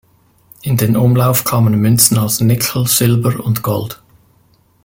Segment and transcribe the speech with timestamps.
[0.63, 4.01] In den Umlauf kamen Münzen aus Nickel, Silber und Gold.